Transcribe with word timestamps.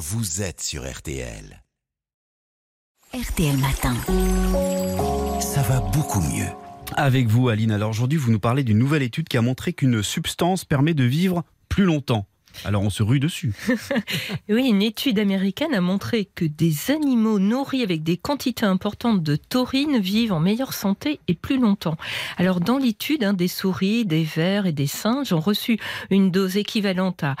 vous 0.00 0.40
êtes 0.40 0.62
sur 0.62 0.90
RTL. 0.90 1.62
RTL 3.12 3.58
Matin. 3.58 3.94
Ça 5.42 5.60
va 5.60 5.80
beaucoup 5.80 6.22
mieux. 6.22 6.46
Avec 6.96 7.26
vous, 7.26 7.50
Aline. 7.50 7.70
Alors 7.70 7.90
aujourd'hui, 7.90 8.16
vous 8.16 8.32
nous 8.32 8.40
parlez 8.40 8.64
d'une 8.64 8.78
nouvelle 8.78 9.02
étude 9.02 9.28
qui 9.28 9.36
a 9.36 9.42
montré 9.42 9.74
qu'une 9.74 10.02
substance 10.02 10.64
permet 10.64 10.94
de 10.94 11.04
vivre 11.04 11.44
plus 11.68 11.84
longtemps. 11.84 12.26
Alors 12.64 12.82
on 12.82 12.90
se 12.90 13.02
rue 13.02 13.20
dessus. 13.20 13.54
oui, 14.48 14.68
une 14.68 14.82
étude 14.82 15.18
américaine 15.18 15.74
a 15.74 15.80
montré 15.80 16.26
que 16.34 16.44
des 16.44 16.90
animaux 16.90 17.38
nourris 17.38 17.82
avec 17.82 18.02
des 18.02 18.16
quantités 18.16 18.66
importantes 18.66 19.22
de 19.22 19.36
taurine 19.36 19.98
vivent 19.98 20.32
en 20.32 20.40
meilleure 20.40 20.74
santé 20.74 21.20
et 21.28 21.34
plus 21.34 21.58
longtemps. 21.58 21.96
Alors 22.36 22.60
dans 22.60 22.78
l'étude, 22.78 23.24
hein, 23.24 23.32
des 23.32 23.48
souris, 23.48 24.04
des 24.04 24.24
vers 24.24 24.66
et 24.66 24.72
des 24.72 24.86
singes 24.86 25.32
ont 25.32 25.40
reçu 25.40 25.78
une 26.10 26.30
dose 26.30 26.56
équivalente 26.56 27.24
à 27.24 27.36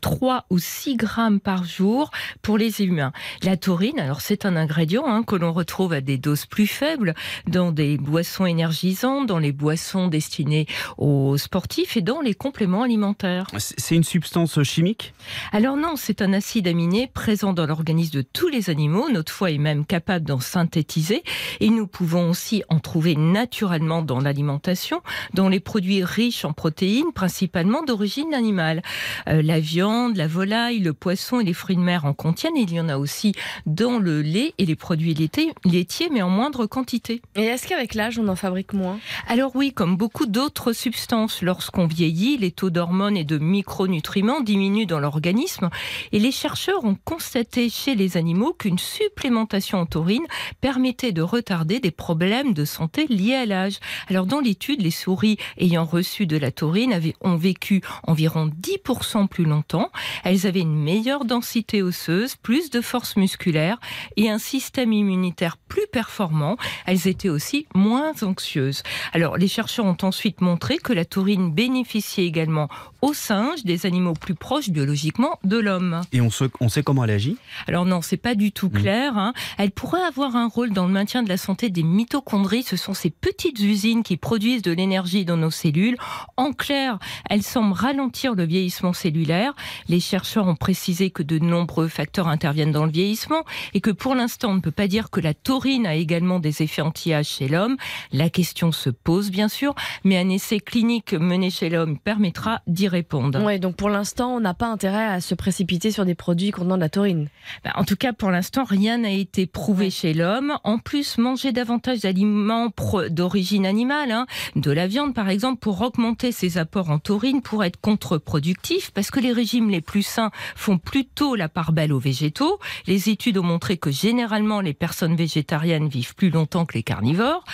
3 0.00 0.46
ou 0.50 0.58
6 0.58 0.96
grammes 0.96 1.40
par 1.40 1.64
jour 1.64 2.10
pour 2.42 2.58
les 2.58 2.82
humains. 2.82 3.12
La 3.42 3.56
taurine, 3.56 3.98
alors 3.98 4.20
c'est 4.20 4.46
un 4.46 4.56
ingrédient 4.56 5.04
hein, 5.06 5.22
que 5.22 5.36
l'on 5.36 5.52
retrouve 5.52 5.92
à 5.92 6.00
des 6.00 6.18
doses 6.18 6.46
plus 6.46 6.66
faibles 6.66 7.14
dans 7.46 7.72
des 7.72 7.98
boissons 7.98 8.46
énergisantes, 8.46 9.26
dans 9.26 9.38
les 9.38 9.52
boissons 9.52 10.08
destinées 10.08 10.66
aux 10.96 11.36
sportifs 11.36 11.96
et 11.96 12.02
dans 12.02 12.20
les 12.20 12.34
compléments 12.34 12.82
alimentaires. 12.82 13.46
C'est 13.58 13.96
une 13.96 14.04
substance 14.04 14.53
chimique 14.62 15.14
Alors 15.52 15.76
non, 15.76 15.96
c'est 15.96 16.22
un 16.22 16.32
acide 16.32 16.68
aminé 16.68 17.10
présent 17.12 17.52
dans 17.52 17.66
l'organisme 17.66 18.18
de 18.18 18.22
tous 18.22 18.48
les 18.48 18.70
animaux. 18.70 19.08
Notre 19.10 19.32
foie 19.32 19.50
est 19.50 19.58
même 19.58 19.84
capable 19.84 20.24
d'en 20.24 20.40
synthétiser 20.40 21.24
et 21.60 21.70
nous 21.70 21.86
pouvons 21.86 22.30
aussi 22.30 22.62
en 22.68 22.78
trouver 22.78 23.16
naturellement 23.16 24.02
dans 24.02 24.20
l'alimentation, 24.20 25.02
dans 25.32 25.48
les 25.48 25.60
produits 25.60 26.04
riches 26.04 26.44
en 26.44 26.52
protéines, 26.52 27.12
principalement 27.14 27.82
d'origine 27.82 28.34
animale. 28.34 28.82
Euh, 29.28 29.42
la 29.42 29.60
viande, 29.60 30.16
la 30.16 30.26
volaille, 30.26 30.78
le 30.78 30.92
poisson 30.92 31.40
et 31.40 31.44
les 31.44 31.54
fruits 31.54 31.76
de 31.76 31.80
mer 31.80 32.04
en 32.04 32.12
contiennent. 32.12 32.56
Il 32.56 32.72
y 32.72 32.80
en 32.80 32.88
a 32.88 32.98
aussi 32.98 33.34
dans 33.66 33.98
le 33.98 34.22
lait 34.22 34.54
et 34.58 34.66
les 34.66 34.76
produits 34.76 35.14
laitiers, 35.14 36.08
mais 36.10 36.22
en 36.22 36.30
moindre 36.30 36.66
quantité. 36.66 37.22
Et 37.34 37.44
est-ce 37.44 37.66
qu'avec 37.66 37.94
l'âge, 37.94 38.18
on 38.18 38.28
en 38.28 38.36
fabrique 38.36 38.72
moins? 38.72 38.98
Alors 39.26 39.56
oui, 39.56 39.72
comme 39.72 39.96
beaucoup 39.96 40.26
d'autres 40.26 40.72
substances, 40.72 41.42
lorsqu'on 41.42 41.86
vieillit, 41.86 42.36
les 42.36 42.50
taux 42.50 42.70
d'hormones 42.70 43.16
et 43.16 43.24
de 43.24 43.38
micronutriments 43.38 44.33
diminue 44.40 44.86
dans 44.86 45.00
l'organisme 45.00 45.70
et 46.12 46.18
les 46.18 46.32
chercheurs 46.32 46.84
ont 46.84 46.96
constaté 47.04 47.68
chez 47.68 47.94
les 47.94 48.16
animaux 48.16 48.52
qu'une 48.52 48.78
supplémentation 48.78 49.78
en 49.78 49.86
taurine 49.86 50.26
permettait 50.60 51.12
de 51.12 51.22
retarder 51.22 51.80
des 51.80 51.90
problèmes 51.90 52.54
de 52.54 52.64
santé 52.64 53.06
liés 53.08 53.34
à 53.34 53.46
l'âge. 53.46 53.78
Alors 54.08 54.26
dans 54.26 54.40
l'étude, 54.40 54.82
les 54.82 54.90
souris 54.90 55.38
ayant 55.58 55.84
reçu 55.84 56.26
de 56.26 56.36
la 56.36 56.50
taurine 56.50 56.92
avaient, 56.92 57.14
ont 57.20 57.36
vécu 57.36 57.82
environ 58.04 58.50
10% 58.60 59.28
plus 59.28 59.44
longtemps. 59.44 59.90
Elles 60.24 60.46
avaient 60.46 60.60
une 60.60 60.82
meilleure 60.82 61.24
densité 61.24 61.82
osseuse, 61.82 62.36
plus 62.36 62.70
de 62.70 62.80
force 62.80 63.16
musculaire 63.16 63.78
et 64.16 64.30
un 64.30 64.38
système 64.38 64.92
immunitaire 64.92 65.56
plus 65.56 65.86
performant. 65.92 66.56
Elles 66.86 67.08
étaient 67.08 67.28
aussi 67.28 67.66
moins 67.74 68.12
anxieuses. 68.22 68.82
Alors 69.12 69.36
les 69.36 69.48
chercheurs 69.48 69.86
ont 69.86 69.96
ensuite 70.02 70.40
montré 70.40 70.78
que 70.78 70.92
la 70.92 71.04
taurine 71.04 71.52
bénéficiait 71.52 72.26
également 72.26 72.68
aux 73.02 73.14
singes, 73.14 73.64
des 73.64 73.86
animaux 73.86 74.14
plus 74.24 74.34
proche 74.34 74.70
biologiquement 74.70 75.38
de 75.44 75.58
l'homme. 75.58 76.00
Et 76.12 76.22
on, 76.22 76.30
on, 76.60 76.68
sait 76.70 76.82
comment 76.82 77.04
elle 77.04 77.10
agit? 77.10 77.36
Alors 77.66 77.84
non, 77.84 78.00
c'est 78.00 78.16
pas 78.16 78.34
du 78.34 78.52
tout 78.52 78.68
mm. 78.68 78.72
clair. 78.72 79.18
Hein. 79.18 79.34
Elle 79.58 79.70
pourrait 79.70 80.02
avoir 80.02 80.34
un 80.34 80.48
rôle 80.48 80.70
dans 80.70 80.86
le 80.86 80.92
maintien 80.92 81.22
de 81.22 81.28
la 81.28 81.36
santé 81.36 81.68
des 81.68 81.82
mitochondries. 81.82 82.62
Ce 82.62 82.78
sont 82.78 82.94
ces 82.94 83.10
petites 83.10 83.60
usines 83.60 84.02
qui 84.02 84.16
produisent 84.16 84.62
de 84.62 84.72
l'énergie 84.72 85.26
dans 85.26 85.36
nos 85.36 85.50
cellules. 85.50 85.98
En 86.38 86.54
clair, 86.54 86.98
elle 87.28 87.42
semble 87.42 87.74
ralentir 87.74 88.34
le 88.34 88.44
vieillissement 88.44 88.94
cellulaire. 88.94 89.52
Les 89.88 90.00
chercheurs 90.00 90.46
ont 90.46 90.56
précisé 90.56 91.10
que 91.10 91.22
de 91.22 91.38
nombreux 91.38 91.88
facteurs 91.88 92.28
interviennent 92.28 92.72
dans 92.72 92.86
le 92.86 92.92
vieillissement 92.92 93.44
et 93.74 93.82
que 93.82 93.90
pour 93.90 94.14
l'instant, 94.14 94.52
on 94.52 94.54
ne 94.54 94.60
peut 94.60 94.70
pas 94.70 94.88
dire 94.88 95.10
que 95.10 95.20
la 95.20 95.34
taurine 95.34 95.86
a 95.86 95.96
également 95.96 96.40
des 96.40 96.62
effets 96.62 96.80
anti-âge 96.80 97.28
chez 97.28 97.48
l'homme. 97.48 97.76
La 98.10 98.30
question 98.30 98.72
se 98.72 98.88
pose 98.88 99.30
bien 99.30 99.48
sûr, 99.48 99.74
mais 100.02 100.16
un 100.16 100.30
essai 100.30 100.60
clinique 100.60 101.12
mené 101.12 101.50
chez 101.50 101.68
l'homme 101.68 101.98
permettra 101.98 102.62
d'y 102.66 102.88
répondre. 102.88 103.44
Ouais, 103.44 103.58
donc 103.58 103.76
pour 103.76 103.90
l'instant, 103.90 104.13
on 104.20 104.40
n'a 104.40 104.54
pas 104.54 104.66
intérêt 104.66 105.06
à 105.06 105.20
se 105.20 105.34
précipiter 105.34 105.90
sur 105.90 106.04
des 106.04 106.14
produits 106.14 106.50
contenant 106.50 106.76
de 106.76 106.80
la 106.80 106.88
taurine. 106.88 107.28
Bah, 107.64 107.72
en 107.74 107.84
tout 107.84 107.96
cas, 107.96 108.12
pour 108.12 108.30
l'instant, 108.30 108.64
rien 108.64 108.98
n'a 108.98 109.10
été 109.10 109.46
prouvé 109.46 109.90
chez 109.90 110.14
l'homme. 110.14 110.54
En 110.64 110.78
plus, 110.78 111.18
manger 111.18 111.52
davantage 111.52 112.00
d'aliments 112.00 112.68
d'origine 113.10 113.66
animale, 113.66 114.12
hein, 114.12 114.26
de 114.56 114.70
la 114.70 114.86
viande 114.86 115.14
par 115.14 115.28
exemple, 115.28 115.60
pour 115.60 115.80
augmenter 115.80 116.32
ses 116.32 116.58
apports 116.58 116.90
en 116.90 116.98
taurine, 116.98 117.42
pourrait 117.42 117.68
être 117.68 117.80
contre-productif 117.80 118.90
parce 118.92 119.10
que 119.10 119.20
les 119.20 119.32
régimes 119.32 119.70
les 119.70 119.80
plus 119.80 120.02
sains 120.02 120.30
font 120.56 120.78
plutôt 120.78 121.34
la 121.34 121.48
part 121.48 121.72
belle 121.72 121.92
aux 121.92 121.98
végétaux. 121.98 122.58
Les 122.86 123.08
études 123.08 123.38
ont 123.38 123.44
montré 123.44 123.76
que 123.76 123.90
généralement, 123.90 124.60
les 124.60 124.74
personnes 124.74 125.16
végétariennes 125.16 125.88
vivent 125.88 126.14
plus 126.14 126.30
longtemps 126.30 126.66
que 126.66 126.74
les 126.74 126.82
carnivores. 126.82 127.44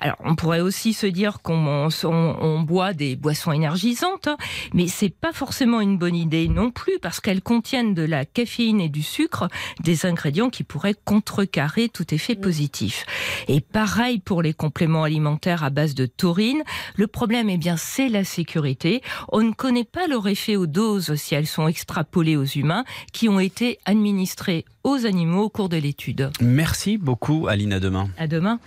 Alors, 0.00 0.16
on 0.24 0.34
pourrait 0.34 0.60
aussi 0.60 0.92
se 0.92 1.06
dire 1.06 1.40
qu'on 1.42 1.88
on, 2.04 2.60
boit 2.60 2.92
des 2.92 3.16
boissons 3.16 3.52
énergisantes, 3.52 4.28
hein, 4.28 4.36
mais 4.72 4.86
c'est 4.86 5.10
pas 5.10 5.32
forcément 5.32 5.80
une 5.80 5.98
bonne 6.04 6.16
idée 6.16 6.48
non 6.48 6.70
plus 6.70 6.98
parce 7.00 7.18
qu'elles 7.18 7.40
contiennent 7.40 7.94
de 7.94 8.02
la 8.02 8.26
caféine 8.26 8.78
et 8.78 8.90
du 8.90 9.02
sucre, 9.02 9.48
des 9.82 10.04
ingrédients 10.04 10.50
qui 10.50 10.62
pourraient 10.62 10.96
contrecarrer 11.02 11.88
tout 11.88 12.14
effet 12.14 12.34
positif. 12.34 13.06
Et 13.48 13.62
pareil 13.62 14.18
pour 14.18 14.42
les 14.42 14.52
compléments 14.52 15.04
alimentaires 15.04 15.64
à 15.64 15.70
base 15.70 15.94
de 15.94 16.04
taurine. 16.04 16.62
Le 16.96 17.06
problème, 17.06 17.48
eh 17.48 17.56
bien, 17.56 17.78
c'est 17.78 18.10
la 18.10 18.22
sécurité. 18.22 19.00
On 19.32 19.40
ne 19.40 19.52
connaît 19.52 19.84
pas 19.84 20.06
leur 20.06 20.28
effet 20.28 20.56
aux 20.56 20.66
doses 20.66 21.14
si 21.14 21.34
elles 21.34 21.46
sont 21.46 21.68
extrapolées 21.68 22.36
aux 22.36 22.44
humains 22.44 22.84
qui 23.14 23.30
ont 23.30 23.40
été 23.40 23.78
administrées 23.86 24.66
aux 24.82 25.06
animaux 25.06 25.44
au 25.44 25.48
cours 25.48 25.70
de 25.70 25.78
l'étude. 25.78 26.30
Merci 26.42 26.98
beaucoup, 26.98 27.46
Aline. 27.48 27.72
À 27.72 27.80
demain. 27.80 28.10
À 28.18 28.26
demain. 28.26 28.60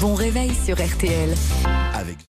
Bon 0.00 0.14
réveil 0.14 0.50
sur 0.66 0.74
RTL. 0.74 1.32
Avec 1.94 2.29